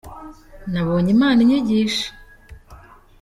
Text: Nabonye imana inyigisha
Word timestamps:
Nabonye 0.71 1.09
imana 1.15 1.39
inyigisha 1.41 2.07